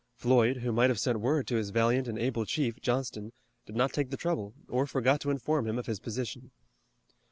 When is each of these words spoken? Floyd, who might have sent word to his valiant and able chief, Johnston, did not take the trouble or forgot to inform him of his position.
Floyd, 0.15 0.57
who 0.63 0.71
might 0.71 0.89
have 0.89 0.97
sent 0.99 1.19
word 1.19 1.45
to 1.45 1.57
his 1.57 1.69
valiant 1.69 2.07
and 2.07 2.17
able 2.17 2.43
chief, 2.43 2.79
Johnston, 2.81 3.33
did 3.67 3.75
not 3.75 3.93
take 3.93 4.09
the 4.09 4.17
trouble 4.17 4.55
or 4.67 4.87
forgot 4.87 5.21
to 5.21 5.29
inform 5.29 5.67
him 5.67 5.77
of 5.77 5.85
his 5.85 5.99
position. 5.99 6.49